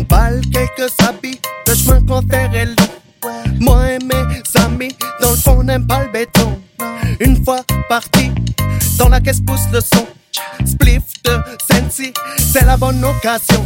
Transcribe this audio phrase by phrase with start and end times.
[0.00, 3.30] mal quelques habits de chemin qu'on ferait long.
[3.60, 6.58] Moi et mes amis, dans le fond, n'aime pas le béton.
[7.20, 8.30] Une fois parti,
[8.98, 10.06] dans la caisse pousse le son.
[10.64, 11.38] Spliff de
[11.70, 13.64] Sensi, c'est la bonne occasion.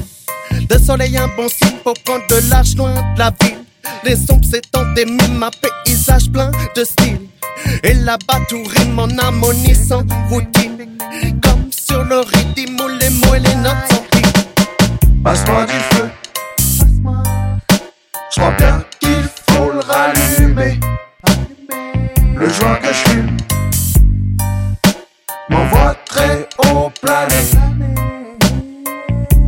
[0.68, 3.58] De soleil, un bon signe pour prendre de l'âge loin de la ville.
[4.04, 5.48] Les sombres s'étendent des mimes,
[5.84, 7.20] paysage plein de style.
[7.84, 10.88] Et là-bas, tout rime en harmonie sans routine.
[11.42, 14.06] Comme sur le rythme où les mots et les notes sont.
[15.26, 15.95] Passe-moi du
[18.36, 20.78] Je crois bien qu'il faut le rallumer.
[22.34, 23.36] Le joint que je fume
[25.48, 27.34] m'envoie très haut plané.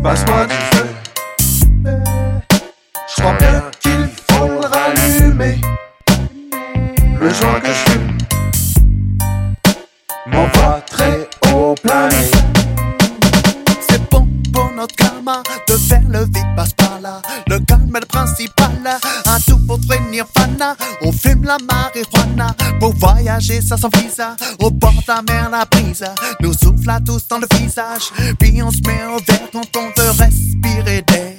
[0.03, 0.87] Passe-moi du feu.
[1.85, 5.61] Je crois bien qu'il faut le rallumer.
[7.21, 8.08] Le joint que je fume
[18.19, 20.77] principal, un tout pour devenir fana.
[21.03, 24.37] On fume la marijuana pour voyager sans son visa.
[24.59, 26.05] Au bord de la mer, la brise
[26.41, 28.11] nous souffle à tous dans le visage.
[28.39, 31.35] Puis on se met au vert quand on veut respirer d'air.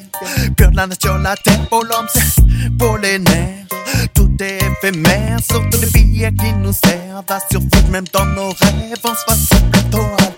[0.55, 3.65] Pure de la nature, la terre pour l'homme, c'est pour les nerfs.
[4.13, 9.03] Tout est éphémère, surtout les billets qui nous servent à survivre même dans nos rêves.
[9.03, 10.29] On se voit plutôt à.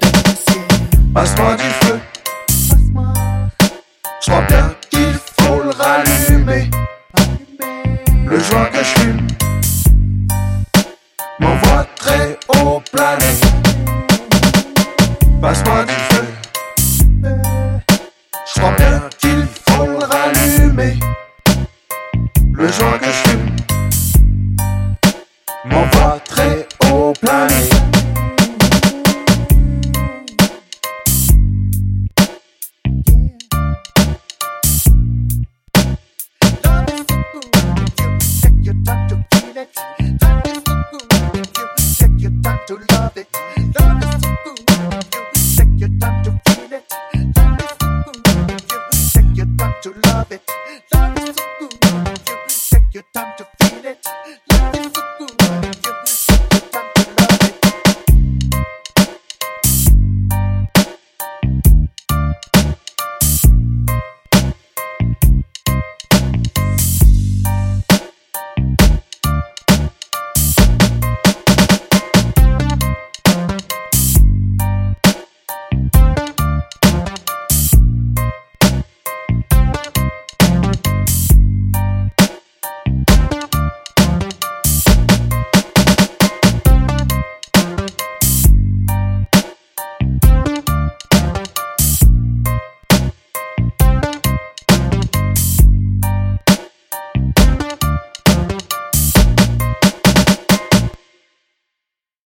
[1.14, 2.00] Passe-moi du feu.
[4.24, 4.71] Je crois bien
[8.32, 9.28] Le joint que je fume
[11.42, 13.26] m'envoie très haut plané.
[15.42, 16.24] Passe-moi du feu.
[18.46, 20.98] Je crois bien qu'il faut le rallumer.
[22.54, 23.56] Le joint que je fume
[25.66, 27.91] m'envoie très haut plané.
[52.94, 54.91] Your time to feel it.